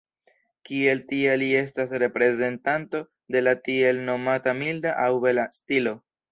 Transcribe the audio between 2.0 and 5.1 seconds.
reprezentanto de la tiel nomata milda